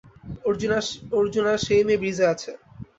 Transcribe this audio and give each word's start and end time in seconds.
অর্জুন 1.15 1.45
আর 1.47 1.59
সেই 1.65 1.83
মেয়ে 1.87 2.01
ব্রিজে 2.01 2.25
আছে। 2.33 2.51